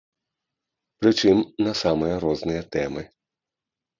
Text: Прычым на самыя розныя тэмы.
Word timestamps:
Прычым 1.01 1.37
на 1.67 1.73
самыя 1.83 2.15
розныя 2.25 2.61
тэмы. 2.77 3.03